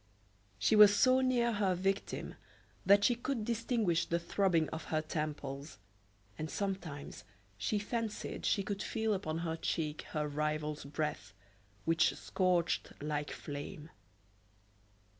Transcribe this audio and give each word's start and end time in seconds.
She 0.57 0.75
was 0.75 0.95
so 0.95 1.21
near 1.21 1.51
her 1.51 1.75
victim 1.75 2.33
that 2.87 3.03
she 3.03 3.13
could 3.13 3.45
distinguish 3.45 4.07
the 4.07 4.17
throbbing 4.17 4.67
of 4.69 4.85
her 4.85 4.99
temples, 5.03 5.77
and 6.39 6.49
sometimes 6.49 7.23
she 7.55 7.77
fancied 7.77 8.43
she 8.43 8.63
could 8.63 8.81
feel 8.81 9.13
upon 9.13 9.37
her 9.45 9.55
cheek 9.55 10.01
her 10.13 10.27
rival's 10.27 10.85
breath, 10.85 11.35
which 11.85 12.15
scorched 12.15 12.93
like 13.03 13.29
flame. 13.29 13.91